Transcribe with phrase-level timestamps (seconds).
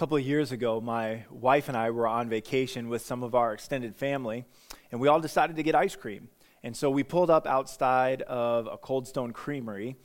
[0.00, 3.52] couple of years ago, my wife and I were on vacation with some of our
[3.52, 4.46] extended family,
[4.90, 6.30] and we all decided to get ice cream.
[6.62, 9.96] And so we pulled up outside of a Cold Stone Creamery,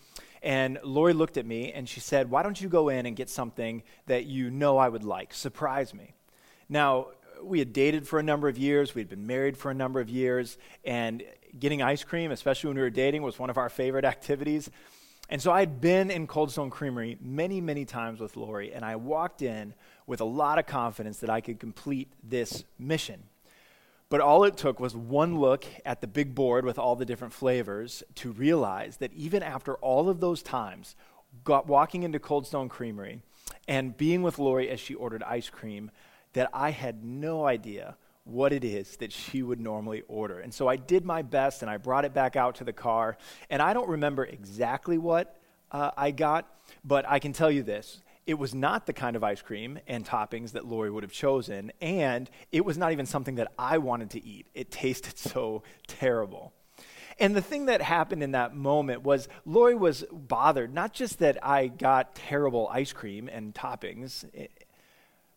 [0.44, 3.30] and Lori looked at me and she said, Why don't you go in and get
[3.30, 5.34] something that you know I would like?
[5.34, 6.14] Surprise me.
[6.68, 10.02] Now, we had dated for a number of years, we'd been married for a number
[10.02, 11.24] of years, and
[11.58, 14.70] getting ice cream, especially when we were dating, was one of our favorite activities.
[15.30, 18.96] And so I'd been in Cold Stone Creamery many, many times with Lori, and I
[18.96, 19.74] walked in
[20.06, 23.24] with a lot of confidence that I could complete this mission.
[24.10, 27.34] But all it took was one look at the big board with all the different
[27.34, 30.96] flavors to realize that even after all of those times,
[31.48, 33.22] walking into Cold Stone Creamery
[33.68, 35.90] and being with Lori as she ordered ice cream,
[36.34, 40.40] that I had no idea what it is that she would normally order.
[40.40, 43.18] And so I did my best and I brought it back out to the car.
[43.50, 45.40] And I don't remember exactly what
[45.72, 46.48] uh, I got,
[46.84, 48.02] but I can tell you this.
[48.26, 51.72] It was not the kind of ice cream and toppings that Lori would have chosen,
[51.80, 54.48] and it was not even something that I wanted to eat.
[54.56, 56.52] It tasted so terrible.
[57.20, 61.38] And the thing that happened in that moment was Lori was bothered, not just that
[61.46, 64.48] I got terrible ice cream and toppings, eh,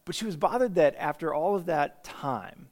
[0.04, 2.68] but she was bothered that after all of that time,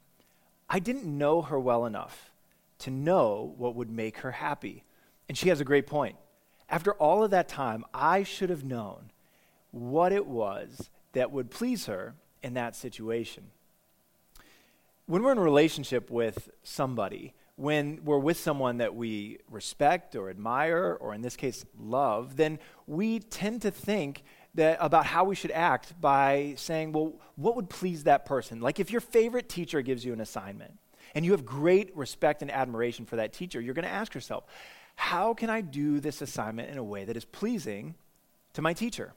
[0.69, 2.31] I didn't know her well enough
[2.79, 4.83] to know what would make her happy.
[5.27, 6.15] And she has a great point.
[6.69, 9.11] After all of that time, I should have known
[9.71, 13.45] what it was that would please her in that situation.
[15.05, 20.29] When we're in a relationship with somebody, when we're with someone that we respect or
[20.29, 24.23] admire, or in this case, love, then we tend to think
[24.57, 28.59] that, about how we should act by saying, well, what would please that person?
[28.59, 30.77] Like if your favorite teacher gives you an assignment
[31.15, 34.43] and you have great respect and admiration for that teacher, you're going to ask yourself,
[34.95, 37.95] how can I do this assignment in a way that is pleasing
[38.53, 39.13] to my teacher?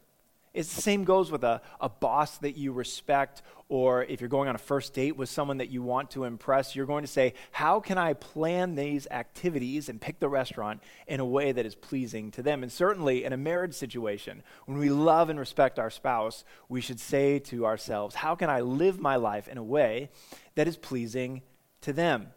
[0.52, 4.48] It's the same goes with a, a boss that you respect, or if you're going
[4.48, 7.34] on a first date with someone that you want to impress, you're going to say,
[7.52, 11.76] How can I plan these activities and pick the restaurant in a way that is
[11.76, 12.64] pleasing to them?
[12.64, 16.98] And certainly in a marriage situation, when we love and respect our spouse, we should
[16.98, 20.10] say to ourselves, How can I live my life in a way
[20.56, 21.42] that is pleasing
[21.82, 22.28] to them?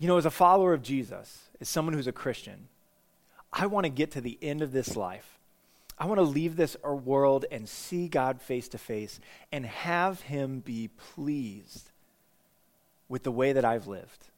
[0.00, 2.66] You know, as a follower of Jesus, as someone who's a Christian,
[3.52, 5.37] I want to get to the end of this life
[5.98, 9.18] I want to leave this er, world and see God face to face
[9.50, 11.90] and have Him be pleased
[13.08, 14.28] with the way that I've lived.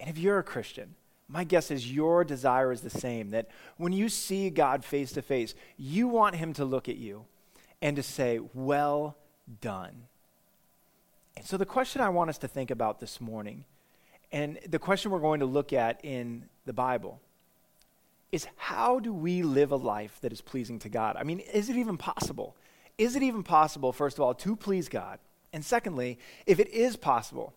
[0.00, 0.94] And if you're a Christian,
[1.28, 5.22] my guess is your desire is the same that when you see God face to
[5.22, 7.26] face, you want Him to look at you
[7.80, 9.16] and to say, Well
[9.60, 10.04] done.
[11.36, 13.64] And so, the question I want us to think about this morning,
[14.30, 17.20] and the question we're going to look at in the Bible,
[18.32, 21.16] is how do we live a life that is pleasing to God?
[21.18, 22.56] I mean, is it even possible?
[22.98, 25.18] Is it even possible, first of all, to please God?
[25.52, 27.52] And secondly, if it is possible,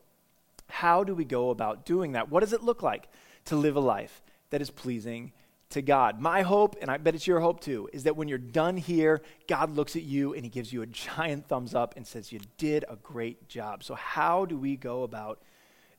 [0.68, 2.30] how do we go about doing that?
[2.30, 3.08] What does it look like
[3.46, 5.32] to live a life that is pleasing
[5.70, 6.20] to God?
[6.20, 9.22] My hope, and I bet it's your hope too, is that when you're done here,
[9.48, 10.86] God looks at you and he gives you a
[11.18, 13.84] giant thumbs up and says, You did a great job.
[13.84, 15.42] So, how do we go about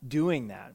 [0.06, 0.74] doing that?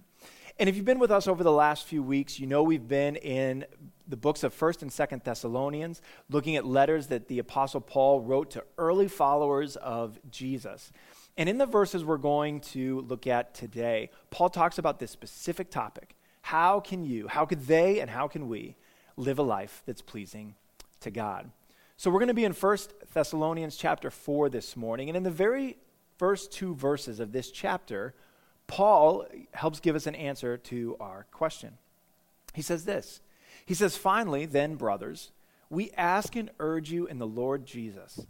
[0.62, 3.16] And if you've been with us over the last few weeks, you know we've been
[3.16, 3.66] in
[4.08, 8.52] the books of 1st and 2nd Thessalonians, looking at letters that the Apostle Paul wrote
[8.52, 10.92] to early followers of Jesus.
[11.36, 15.72] And in the verses we're going to look at today, Paul talks about this specific
[15.72, 16.16] topic.
[16.44, 18.76] How can you, how could they, and how can we
[19.18, 20.54] live a life that's pleasing
[21.00, 21.50] to God?
[21.98, 25.10] So we're going to be in 1st Thessalonians chapter 4 this morning.
[25.10, 25.78] And in the very
[26.20, 28.14] first two verses of this chapter,
[28.72, 31.74] Paul helps give us an answer to our question.
[32.54, 33.20] He says this
[33.66, 35.32] He says, Finally, then, brothers,
[35.70, 38.26] we ask and urge you in the Lord Jesus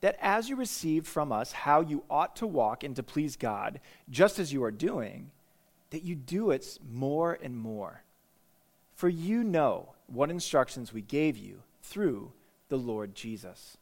[0.00, 3.80] that as you received from us how you ought to walk and to please God,
[4.10, 5.30] just as you are doing,
[5.90, 8.02] that you do it more and more.
[8.96, 12.32] For you know what instructions we gave you through
[12.68, 13.78] the Lord Jesus.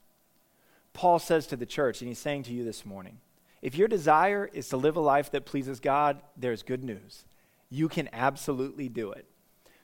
[0.93, 3.19] Paul says to the church, and he's saying to you this morning,
[3.63, 7.25] if your desire is to live a life that pleases God, there's good news.
[7.71, 9.25] You can absolutely do it.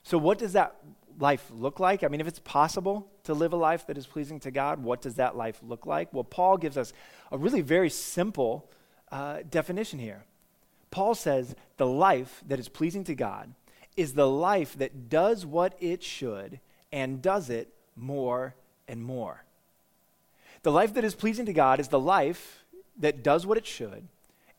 [0.02, 0.76] So, what does that
[1.18, 2.02] life look like?
[2.02, 5.00] I mean, if it's possible to live a life that is pleasing to God, what
[5.00, 6.12] does that life look like?
[6.12, 6.92] Well, Paul gives us
[7.30, 8.68] a really very simple
[9.12, 10.24] uh, definition here.
[10.90, 13.54] Paul says the life that is pleasing to God
[13.96, 16.60] is the life that does what it should
[16.92, 18.54] and does it more
[18.86, 19.44] and more.
[20.62, 22.64] The life that is pleasing to God is the life
[22.98, 24.08] that does what it should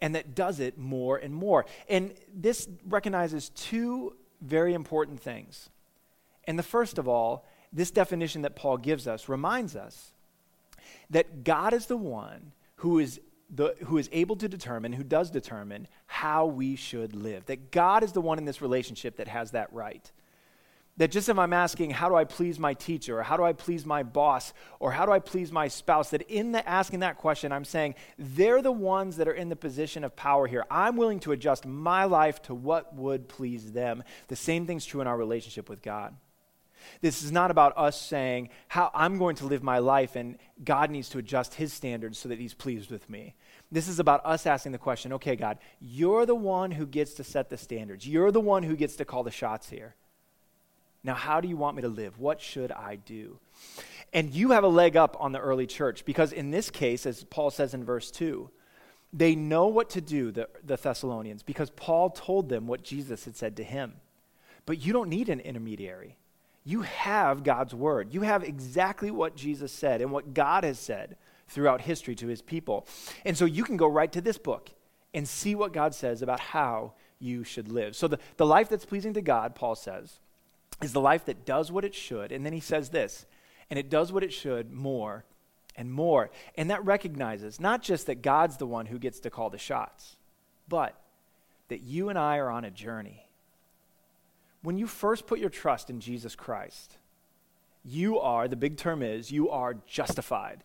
[0.02, 1.66] and that does it more and more.
[1.88, 5.70] And this recognizes two very important things.
[6.46, 10.12] And the first of all, this definition that Paul gives us reminds us
[11.10, 13.20] that God is the one who is
[13.54, 17.46] the, who is able to determine, who does determine how we should live.
[17.48, 20.12] That God is the one in this relationship that has that right.
[21.00, 23.54] That just if I'm asking, how do I please my teacher, or how do I
[23.54, 27.18] please my boss, or how do I please my spouse, that in the asking that
[27.18, 30.66] question, I'm saying they're the ones that are in the position of power here.
[30.70, 34.04] I'm willing to adjust my life to what would please them.
[34.28, 36.18] The same thing's true in our relationship with God.
[37.00, 40.92] This is not about us saying how I'm going to live my life and God
[40.92, 43.36] needs to adjust his standards so that he's pleased with me.
[43.72, 47.24] This is about us asking the question okay, God, you're the one who gets to
[47.24, 49.96] set the standards, you're the one who gets to call the shots here.
[51.04, 52.20] Now, how do you want me to live?
[52.20, 53.40] What should I do?
[54.12, 57.24] And you have a leg up on the early church because, in this case, as
[57.24, 58.50] Paul says in verse 2,
[59.14, 63.36] they know what to do, the, the Thessalonians, because Paul told them what Jesus had
[63.36, 63.94] said to him.
[64.66, 66.18] But you don't need an intermediary.
[66.64, 68.14] You have God's word.
[68.14, 71.18] You have exactly what Jesus said and what God has said
[71.48, 72.88] throughout history to his people.
[73.26, 74.70] And so you can go right to this book
[75.14, 77.96] and see what God says about how you should live.
[77.96, 80.20] So, the, the life that's pleasing to God, Paul says,
[80.82, 82.32] is the life that does what it should.
[82.32, 83.26] And then he says this,
[83.70, 85.24] and it does what it should more
[85.76, 86.30] and more.
[86.56, 90.18] And that recognizes not just that God's the one who gets to call the shots,
[90.68, 90.96] but
[91.70, 93.26] that you and I are on a journey.
[94.62, 96.98] When you first put your trust in Jesus Christ,
[97.86, 100.64] you are, the big term is, you are justified.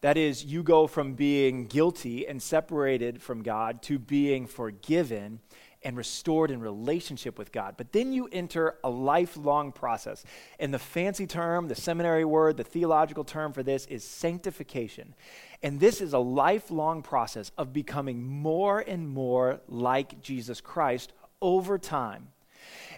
[0.00, 5.40] That is, you go from being guilty and separated from God to being forgiven
[5.84, 7.74] and restored in relationship with God.
[7.76, 10.24] But then you enter a lifelong process.
[10.58, 15.14] And the fancy term, the seminary word, the theological term for this is sanctification.
[15.62, 21.78] And this is a lifelong process of becoming more and more like Jesus Christ over
[21.78, 22.28] time.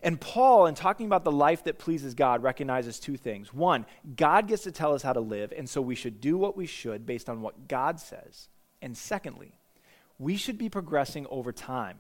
[0.02, 3.52] And Paul, in talking about the life that pleases God, recognizes two things.
[3.52, 6.56] One, God gets to tell us how to live, and so we should do what
[6.56, 8.48] we should based on what God says.
[8.80, 9.58] And secondly,
[10.18, 11.98] we should be progressing over time.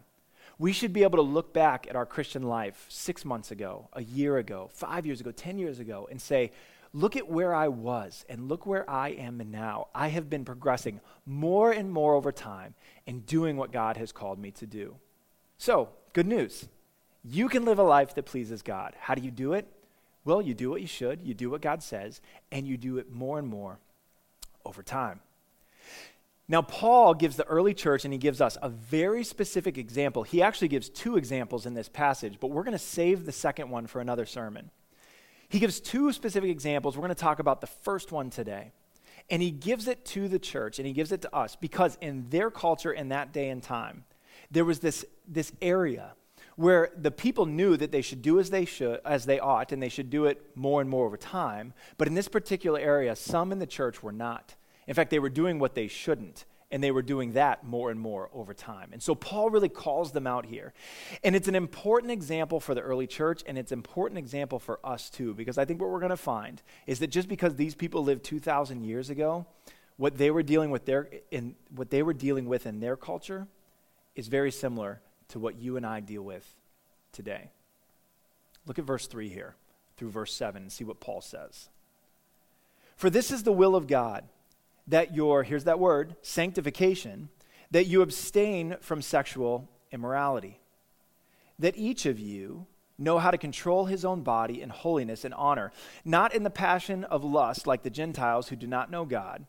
[0.58, 4.02] We should be able to look back at our Christian life six months ago, a
[4.02, 6.50] year ago, five years ago, 10 years ago, and say,
[6.94, 9.88] look at where I was and look where I am now.
[9.94, 12.74] I have been progressing more and more over time
[13.06, 14.96] in doing what God has called me to do.
[15.58, 16.68] So, good news.
[17.22, 18.94] You can live a life that pleases God.
[18.98, 19.66] How do you do it?
[20.24, 22.20] Well, you do what you should, you do what God says,
[22.50, 23.78] and you do it more and more
[24.64, 25.20] over time.
[26.48, 30.22] Now, Paul gives the early church and he gives us a very specific example.
[30.22, 33.68] He actually gives two examples in this passage, but we're going to save the second
[33.68, 34.70] one for another sermon.
[35.48, 36.96] He gives two specific examples.
[36.96, 38.72] We're going to talk about the first one today.
[39.28, 42.28] And he gives it to the church and he gives it to us because in
[42.30, 44.04] their culture in that day and time,
[44.52, 46.12] there was this, this area
[46.54, 49.82] where the people knew that they should do as they should as they ought and
[49.82, 53.52] they should do it more and more over time but in this particular area some
[53.52, 54.54] in the church were not
[54.86, 58.00] in fact they were doing what they shouldn't and they were doing that more and
[58.00, 60.72] more over time and so paul really calls them out here
[61.22, 64.80] and it's an important example for the early church and it's an important example for
[64.84, 67.74] us too because i think what we're going to find is that just because these
[67.74, 69.46] people lived 2000 years ago
[69.96, 73.46] what they were dealing with their in what they were dealing with in their culture
[74.14, 76.54] is very similar to what you and I deal with
[77.12, 77.50] today.
[78.66, 79.54] Look at verse 3 here
[79.96, 81.68] through verse 7 and see what Paul says.
[82.96, 84.24] For this is the will of God,
[84.86, 87.28] that your, here's that word, sanctification,
[87.70, 90.60] that you abstain from sexual immorality,
[91.58, 92.66] that each of you
[92.98, 95.72] know how to control his own body in holiness and honor,
[96.04, 99.44] not in the passion of lust like the Gentiles who do not know God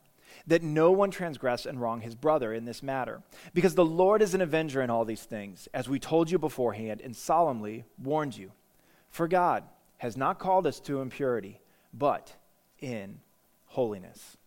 [0.46, 3.22] that no one transgress and wrong his brother in this matter.
[3.52, 7.02] Because the Lord is an avenger in all these things, as we told you beforehand
[7.02, 8.52] and solemnly warned you.
[9.10, 9.64] For God
[9.98, 11.60] has not called us to impurity,
[11.92, 12.34] but
[12.80, 13.20] in
[13.66, 14.37] holiness.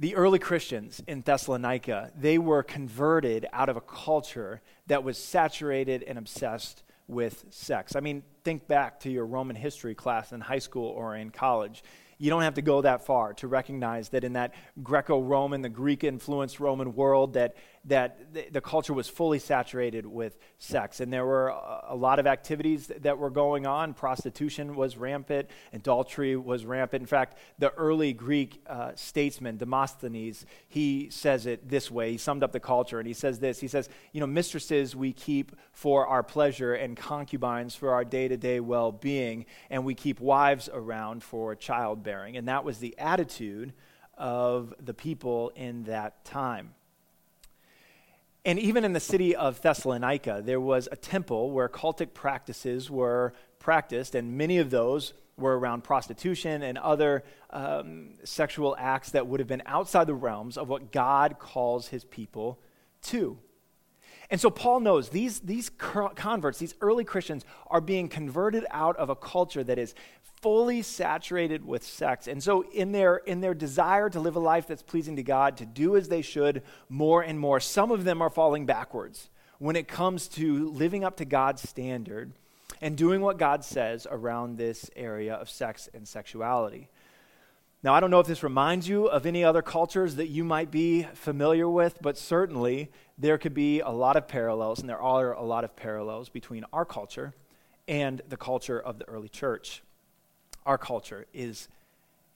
[0.00, 6.04] The early Christians in Thessalonica, they were converted out of a culture that was saturated
[6.04, 7.96] and obsessed with sex.
[7.96, 11.82] I mean, think back to your Roman history class in high school or in college
[12.18, 16.58] you don't have to go that far to recognize that in that Greco-Roman, the Greek-influenced
[16.58, 17.56] Roman world, that
[17.88, 21.00] that the, the, culture was fully saturated with sex.
[21.00, 23.94] And there were a, a lot of activities that, that, were going on.
[23.94, 27.02] Prostitution was rampant, adultery was rampant.
[27.02, 32.12] In fact, the early Greek uh, statesman, Demosthenes, he says it this way.
[32.12, 35.12] He summed up the culture and he says this He says, You know, mistresses we
[35.12, 39.94] keep for our pleasure and concubines for our day to day well being, and we
[39.94, 42.36] keep wives around for childbearing.
[42.36, 43.72] And that was the attitude
[44.16, 46.74] of the people in that time.
[48.44, 53.34] And even in the city of Thessalonica, there was a temple where cultic practices were
[53.58, 59.40] practiced, and many of those were around prostitution and other um, sexual acts that would
[59.40, 62.58] have been outside the realms of what God calls his people
[63.02, 63.38] to.
[64.30, 69.08] And so Paul knows these, these converts, these early Christians, are being converted out of
[69.08, 69.94] a culture that is
[70.42, 72.28] fully saturated with sex.
[72.28, 75.56] And so, in their, in their desire to live a life that's pleasing to God,
[75.58, 79.76] to do as they should more and more, some of them are falling backwards when
[79.76, 82.32] it comes to living up to God's standard
[82.80, 86.88] and doing what God says around this area of sex and sexuality.
[87.82, 90.70] Now, I don't know if this reminds you of any other cultures that you might
[90.70, 95.32] be familiar with, but certainly there could be a lot of parallels, and there are
[95.32, 97.34] a lot of parallels between our culture
[97.86, 99.82] and the culture of the early church.
[100.68, 101.66] Our culture is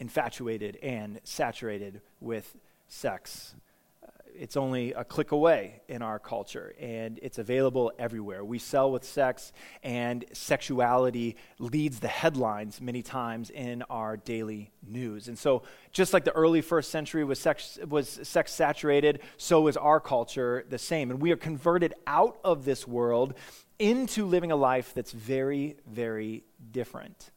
[0.00, 2.56] infatuated and saturated with
[2.88, 3.54] sex
[4.02, 8.42] uh, it's only a click away in our culture, and it's available everywhere.
[8.42, 15.28] We sell with sex, and sexuality leads the headlines many times in our daily news.
[15.28, 19.76] And so, just like the early first century was sex, was sex saturated, so is
[19.76, 21.10] our culture the same.
[21.10, 23.34] And we are converted out of this world
[23.78, 27.30] into living a life that's very, very different.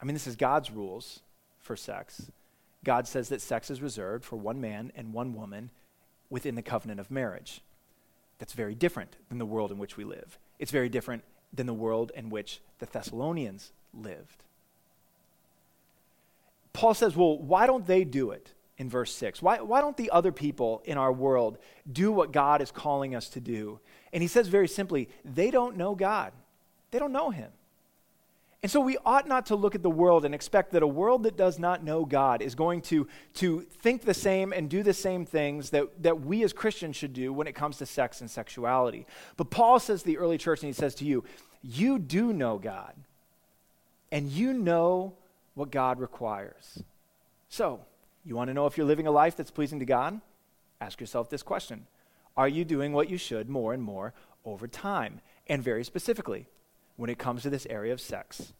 [0.00, 1.20] I mean, this is God's rules
[1.60, 2.30] for sex.
[2.84, 5.70] God says that sex is reserved for one man and one woman
[6.30, 7.60] within the covenant of marriage.
[8.38, 10.38] That's very different than the world in which we live.
[10.58, 14.44] It's very different than the world in which the Thessalonians lived.
[16.72, 19.42] Paul says, well, why don't they do it in verse 6?
[19.42, 21.58] Why, why don't the other people in our world
[21.92, 23.80] do what God is calling us to do?
[24.12, 26.32] And he says very simply, they don't know God,
[26.90, 27.50] they don't know Him.
[28.62, 31.22] And so we ought not to look at the world and expect that a world
[31.22, 34.92] that does not know God is going to, to think the same and do the
[34.92, 38.30] same things that, that we as Christians should do when it comes to sex and
[38.30, 39.06] sexuality.
[39.38, 41.24] But Paul says to the early church, and he says to you,
[41.62, 42.92] You do know God,
[44.12, 45.14] and you know
[45.54, 46.82] what God requires.
[47.48, 47.80] So,
[48.26, 50.20] you want to know if you're living a life that's pleasing to God?
[50.82, 51.86] Ask yourself this question
[52.36, 54.12] Are you doing what you should more and more
[54.44, 55.22] over time?
[55.46, 56.46] And very specifically,
[57.00, 58.52] when it comes to this area of sex?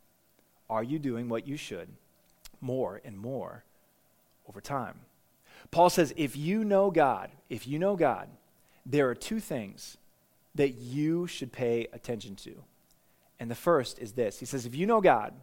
[0.71, 1.89] Are you doing what you should
[2.63, 3.65] more and more
[4.49, 5.01] over time?
[5.71, 8.31] Paul says if you know God, if you know God,
[8.87, 9.99] there are two things
[10.55, 12.55] that you should pay attention to.
[13.39, 15.35] And the first is this He says, if you know God,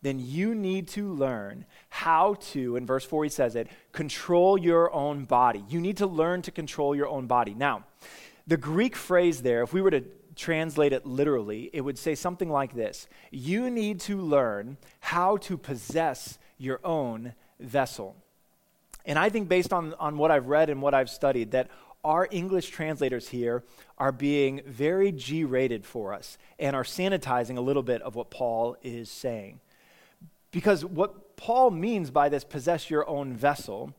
[0.00, 4.90] then you need to learn how to, in verse 4 he says it, control your
[4.94, 5.62] own body.
[5.68, 7.52] You need to learn to control your own body.
[7.52, 7.84] Now,
[8.46, 10.04] the Greek phrase there, if we were to
[10.36, 15.56] translate it literally, it would say something like this You need to learn how to
[15.56, 18.16] possess your own vessel.
[19.04, 21.68] And I think, based on, on what I've read and what I've studied, that
[22.04, 23.64] our English translators here
[23.98, 28.30] are being very G rated for us and are sanitizing a little bit of what
[28.30, 29.60] Paul is saying.
[30.52, 33.92] Because what Paul means by this possess your own vessel,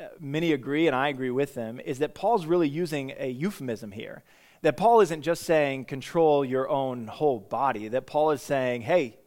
[0.00, 3.92] uh, many agree, and I agree with them, is that Paul's really using a euphemism
[3.92, 4.22] here.
[4.62, 9.18] That Paul isn't just saying control your own whole body, that Paul is saying, hey,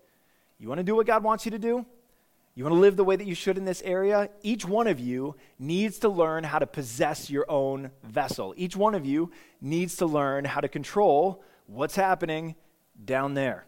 [0.59, 1.85] you want to do what God wants you to do?
[2.55, 4.29] You want to live the way that you should in this area?
[4.43, 8.53] Each one of you needs to learn how to possess your own vessel.
[8.57, 12.55] Each one of you needs to learn how to control what's happening
[13.03, 13.65] down there.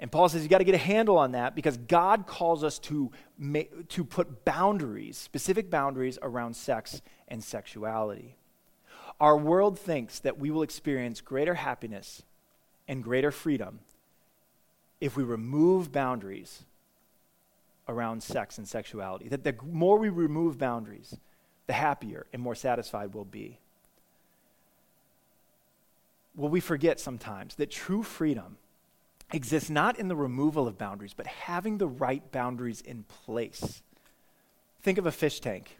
[0.00, 2.78] And Paul says you got to get a handle on that because God calls us
[2.80, 3.10] to,
[3.88, 8.37] to put boundaries, specific boundaries around sex and sexuality.
[9.20, 12.22] Our world thinks that we will experience greater happiness
[12.86, 13.80] and greater freedom
[15.00, 16.64] if we remove boundaries
[17.88, 19.28] around sex and sexuality.
[19.28, 21.16] That the more we remove boundaries,
[21.66, 23.58] the happier and more satisfied we'll be.
[26.36, 28.58] Well, we forget sometimes that true freedom
[29.32, 33.82] exists not in the removal of boundaries, but having the right boundaries in place.
[34.80, 35.78] Think of a fish tank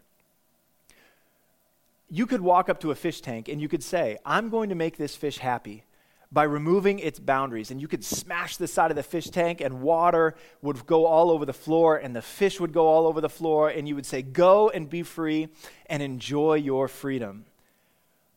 [2.09, 4.75] you could walk up to a fish tank and you could say, I'm going to
[4.75, 5.83] make this fish happy
[6.31, 7.71] by removing its boundaries.
[7.71, 11.31] And you could smash the side of the fish tank, and water would go all
[11.31, 14.05] over the floor, and the fish would go all over the floor, and you would
[14.05, 15.49] say, Go and be free
[15.87, 17.45] and enjoy your freedom.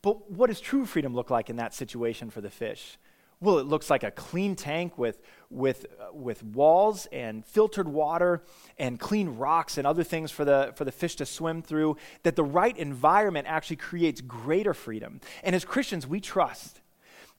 [0.01, 2.99] But what does true freedom look like in that situation for the fish?
[3.43, 5.21] Well, it looks like a clean tank with,
[5.51, 8.45] with, uh, with walls and filtered water
[8.79, 11.97] and clean rocks and other things for the, for the fish to swim through.
[12.23, 15.21] That the right environment actually creates greater freedom.
[15.43, 16.83] And as Christians, we trust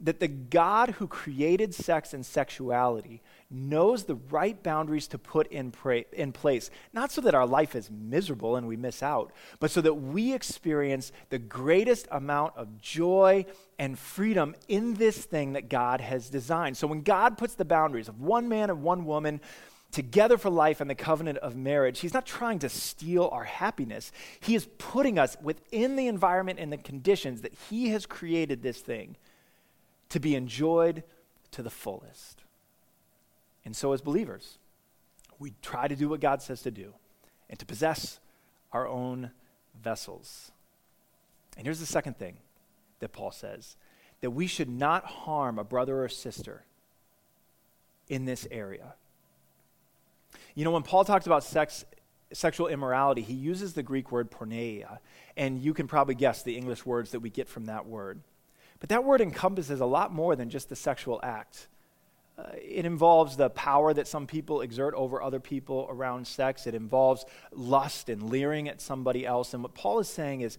[0.01, 3.22] that the God who created sex and sexuality
[3.53, 7.75] knows the right boundaries to put in, pra- in place, not so that our life
[7.75, 12.81] is miserable and we miss out, but so that we experience the greatest amount of
[12.81, 13.45] joy
[13.77, 16.77] and freedom in this thing that God has designed.
[16.77, 19.39] So when God puts the boundaries of one man and one woman
[19.91, 24.12] together for life and the covenant of marriage, He's not trying to steal our happiness.
[24.39, 28.79] He is putting us within the environment and the conditions that He has created this
[28.79, 29.15] thing
[30.10, 31.03] to be enjoyed
[31.51, 32.42] to the fullest.
[33.65, 34.58] And so, as believers,
[35.39, 36.93] we try to do what God says to do
[37.50, 38.20] and to possess
[38.72, 39.32] our own
[39.82, 40.51] vessels.
[41.58, 42.38] And here's the second thing
[43.00, 43.75] that Paul says
[44.22, 46.63] that we should not harm a brother or sister
[48.08, 48.96] in this area.
[50.55, 51.84] You know, when Paul talks about sex,
[52.32, 55.00] sexual immorality, he uses the Greek word porneia,
[55.36, 58.22] and you can probably guess the English words that we get from that word.
[58.79, 61.67] But that word encompasses a lot more than just the sexual act.
[62.43, 66.67] Uh, it involves the power that some people exert over other people around sex.
[66.67, 69.53] It involves lust and leering at somebody else.
[69.53, 70.57] And what Paul is saying is,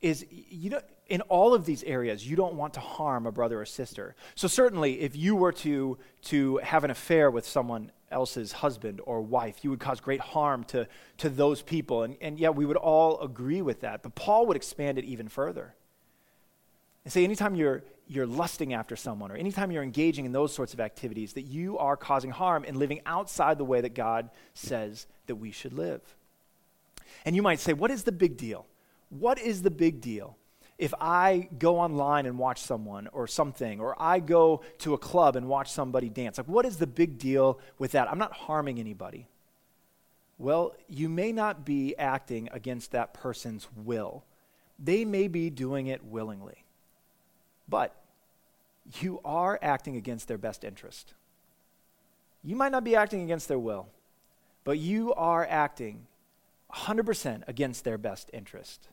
[0.00, 3.60] is you know, in all of these areas, you don't want to harm a brother
[3.60, 4.14] or sister.
[4.34, 9.20] So certainly, if you were to to have an affair with someone else's husband or
[9.20, 10.86] wife, you would cause great harm to
[11.18, 12.02] to those people.
[12.02, 14.02] And and yeah, we would all agree with that.
[14.02, 15.74] But Paul would expand it even further
[17.04, 20.74] and say, anytime you're you're lusting after someone or anytime you're engaging in those sorts
[20.74, 25.06] of activities, that you are causing harm and living outside the way that God says
[25.26, 26.02] that we should live.
[27.24, 28.66] And you might say, what is the big deal?
[29.08, 30.36] What is the big deal
[30.76, 35.36] if I go online and watch someone or something, or I go to a club
[35.36, 36.36] and watch somebody dance?
[36.36, 38.10] Like, what is the big deal with that?
[38.10, 39.28] I'm not harming anybody.
[40.36, 44.24] Well, you may not be acting against that person's will,
[44.78, 46.63] they may be doing it willingly.
[47.68, 47.94] But
[49.00, 51.14] you are acting against their best interest.
[52.42, 53.88] You might not be acting against their will,
[54.64, 56.06] but you are acting
[56.72, 58.88] 100% against their best interest.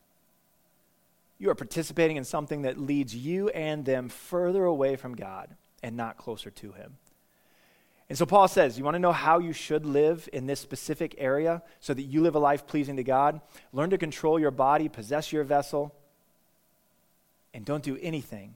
[1.38, 5.96] You are participating in something that leads you and them further away from God and
[5.96, 6.96] not closer to Him.
[8.08, 11.14] And so Paul says, You want to know how you should live in this specific
[11.18, 13.40] area so that you live a life pleasing to God?
[13.72, 15.94] Learn to control your body, possess your vessel,
[17.54, 18.54] and don't do anything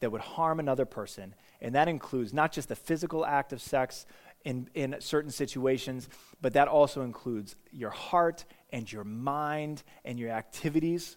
[0.00, 1.34] that would harm another person.
[1.60, 4.04] And that includes not just the physical act of sex
[4.44, 6.08] in, in certain situations,
[6.40, 11.16] but that also includes your heart and your mind and your activities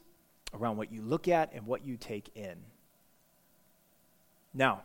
[0.53, 2.55] around what you look at and what you take in.
[4.53, 4.83] Now,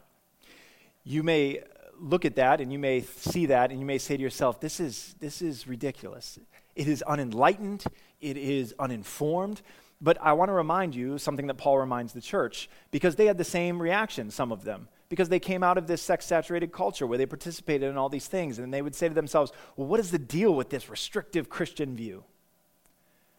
[1.05, 1.63] you may
[1.99, 4.81] look at that and you may see that and you may say to yourself, this
[4.81, 6.39] is, this is ridiculous.
[6.75, 7.85] It is unenlightened,
[8.21, 9.61] it is uninformed.
[10.01, 13.39] But I want to remind you something that Paul reminds the church, because they had
[13.39, 17.07] the same reaction, some of them, because they came out of this sex saturated culture
[17.07, 20.01] where they participated in all these things, and they would say to themselves, Well, what
[20.01, 22.25] is the deal with this restrictive Christian view?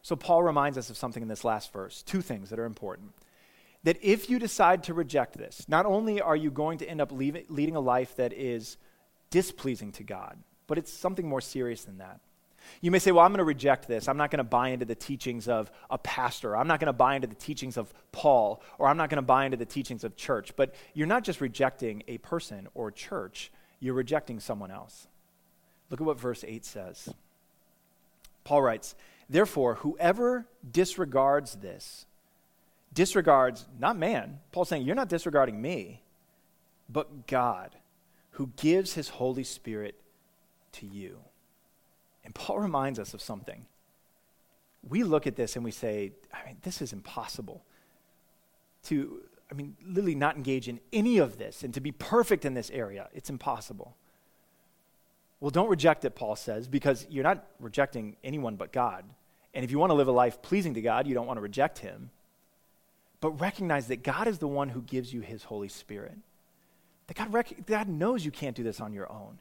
[0.03, 3.13] So Paul reminds us of something in this last verse two things that are important.
[3.83, 7.11] That if you decide to reject this, not only are you going to end up
[7.11, 8.77] leading a life that is
[9.31, 12.19] displeasing to God, but it's something more serious than that.
[12.81, 14.07] You may say, well, I'm going to reject this.
[14.07, 16.55] I'm not going to buy into the teachings of a pastor.
[16.55, 19.21] I'm not going to buy into the teachings of Paul, or I'm not going to
[19.21, 20.55] buy into the teachings of church.
[20.55, 25.07] But you're not just rejecting a person or church, you're rejecting someone else.
[25.89, 27.09] Look at what verse 8 says.
[28.43, 28.95] Paul writes,
[29.29, 32.05] Therefore, whoever disregards this,
[32.93, 34.39] disregards not man.
[34.51, 36.01] Paul's saying, You're not disregarding me,
[36.89, 37.75] but God,
[38.31, 39.95] who gives his Holy Spirit
[40.73, 41.19] to you.
[42.23, 43.65] And Paul reminds us of something.
[44.87, 47.63] We look at this and we say, I mean, this is impossible.
[48.85, 52.53] To, I mean, literally not engage in any of this and to be perfect in
[52.53, 53.95] this area, it's impossible.
[55.39, 59.05] Well, don't reject it, Paul says, because you're not rejecting anyone but God.
[59.53, 61.41] And if you want to live a life pleasing to God, you don't want to
[61.41, 62.11] reject Him.
[63.19, 66.17] But recognize that God is the one who gives you His Holy Spirit.
[67.07, 69.39] That God, rec- God knows you can't do this on your own.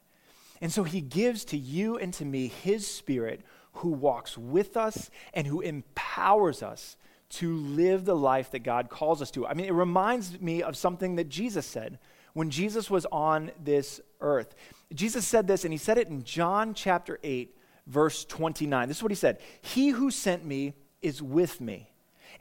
[0.60, 3.42] And so he gives to you and to me his spirit
[3.74, 6.96] who walks with us and who empowers us
[7.30, 9.46] to live the life that God calls us to.
[9.46, 11.98] I mean, it reminds me of something that Jesus said
[12.32, 14.54] when Jesus was on this earth.
[14.92, 18.88] Jesus said this, and he said it in John chapter 8, verse 29.
[18.88, 21.90] This is what he said He who sent me is with me,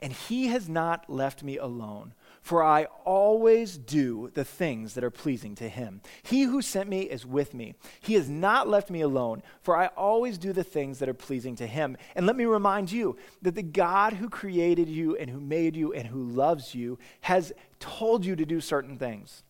[0.02, 5.10] and he has not left me alone for I always do the things that are
[5.10, 6.00] pleasing to him.
[6.22, 7.74] He who sent me is with me.
[8.00, 11.54] He has not left me alone, for I always do the things that are pleasing
[11.56, 11.96] to him.
[12.14, 15.92] And let me remind you that the God who created you and who made you
[15.92, 19.42] and who loves you has told you to do certain things.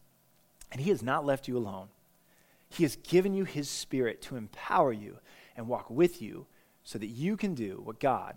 [0.72, 1.88] And he has not left you alone.
[2.68, 5.18] He has given you his spirit to empower you
[5.57, 6.46] and walk with you
[6.83, 8.37] so that you can do what God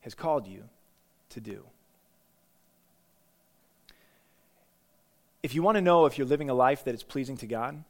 [0.00, 0.64] has called you
[1.30, 1.64] to do.
[5.44, 7.84] If you want to know if you're living a life that is pleasing to God,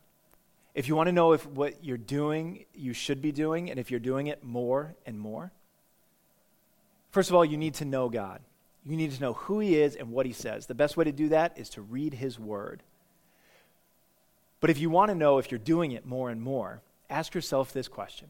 [0.75, 3.93] if you want to know if what you're doing, you should be doing, and if
[3.93, 5.53] you're doing it more and more,
[7.13, 8.41] first of all, you need to know God.
[8.85, 10.67] You need to know who He is and what He says.
[10.67, 12.83] The best way to do that is to read His Word.
[14.59, 17.73] But if you want to know if you're doing it more and more, ask yourself
[17.73, 18.27] this question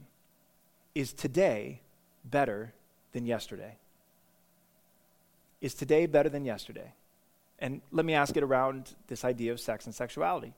[0.94, 1.80] Is today
[2.26, 2.74] better
[3.12, 3.78] than yesterday?
[5.62, 6.92] Is today better than yesterday?
[7.64, 10.52] And let me ask it around this idea of sex and sexuality.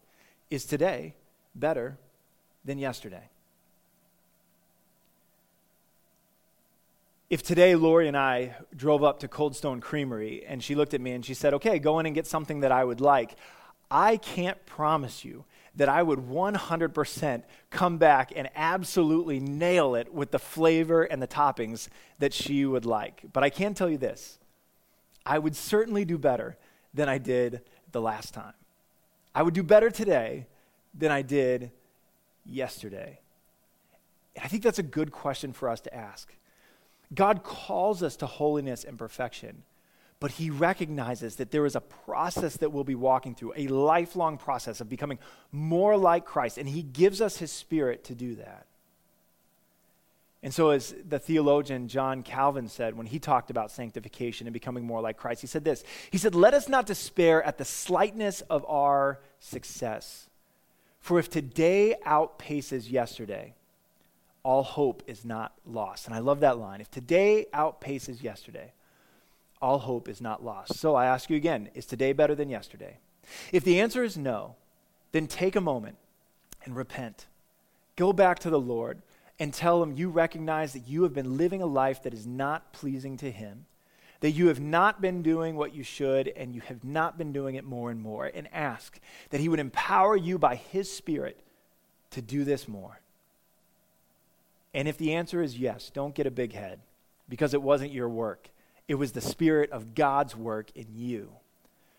[0.51, 1.15] Is today
[1.55, 1.99] better
[2.65, 3.31] than yesterday?
[7.31, 11.01] If today Lori and I drove up to Cold Stone Creamery and she looked at
[11.01, 13.37] me and she said, Okay, go in and get something that I would like,
[13.89, 15.45] I can't promise you
[15.77, 21.29] that I would 100% come back and absolutely nail it with the flavor and the
[21.29, 21.87] toppings
[22.19, 23.23] that she would like.
[23.33, 24.41] But I can tell you this
[25.25, 26.57] I would certainly do better
[26.97, 28.55] than I did the last time.
[29.35, 30.47] I would do better today
[30.93, 31.71] than I did
[32.45, 33.21] yesterday.
[34.35, 36.35] And I think that's a good question for us to ask.
[37.15, 39.63] God calls us to holiness and perfection
[40.19, 44.39] but he recognizes that there is a process that we'll be walking through, a lifelong
[44.39, 45.19] process of becoming
[45.53, 48.66] more like Christ, and he gives us his spirit to do that.
[50.43, 54.85] And so, as the theologian John Calvin said when he talked about sanctification and becoming
[54.85, 58.43] more like Christ, he said this He said, Let us not despair at the slightness
[58.43, 60.29] of our success.
[61.01, 63.55] For if today outpaces yesterday,
[64.43, 66.07] all hope is not lost.
[66.07, 66.81] And I love that line.
[66.81, 68.73] If today outpaces yesterday,
[69.61, 70.77] all hope is not lost.
[70.77, 72.99] So I ask you again is today better than yesterday?
[73.53, 74.55] If the answer is no,
[75.13, 75.97] then take a moment
[76.65, 77.27] and repent.
[77.97, 79.01] Go back to the Lord
[79.39, 82.73] and tell him you recognize that you have been living a life that is not
[82.73, 83.67] pleasing to him,
[84.21, 87.55] that you have not been doing what you should, and you have not been doing
[87.55, 88.99] it more and more, and ask
[89.31, 91.39] that he would empower you by his Spirit
[92.11, 93.01] to do this more.
[94.73, 96.81] And if the answer is yes, don't get a big head
[97.29, 98.51] because it wasn't your work.
[98.89, 101.31] It was the Spirit of God's work in you.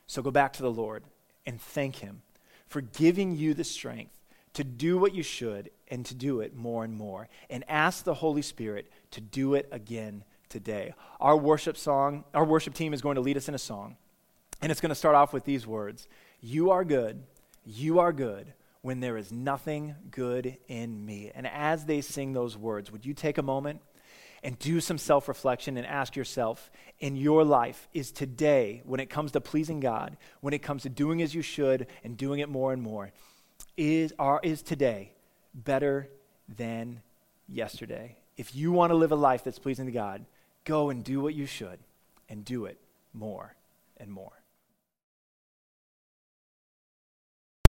[0.08, 1.04] So go back to the Lord
[1.46, 2.22] and thank Him
[2.68, 4.17] for giving you the strength
[4.58, 7.30] to do what you should and to do it more and more.
[7.50, 10.96] And ask the Holy Spirit to do it again today.
[11.22, 13.98] Our worship song, our worship team is going to lead us in a song.
[14.60, 16.08] And it's going to start off with these words
[16.42, 17.22] You are good,
[17.66, 21.32] you are good when there is nothing good in me.
[21.36, 23.82] And as they sing those words, would you take a moment?
[24.44, 29.10] and do some self reflection and ask yourself in your life is today, when it
[29.10, 32.48] comes to pleasing God, when it comes to doing as you should and doing it
[32.48, 33.12] more and more,
[33.78, 35.12] is, are, is today
[35.54, 36.10] better
[36.58, 37.02] than
[37.48, 38.18] yesterday?
[38.36, 40.26] If you want to live a life that's pleasing to God,
[40.66, 41.80] go and do what you should
[42.28, 42.78] and do it
[43.14, 43.56] more
[43.98, 44.34] and more.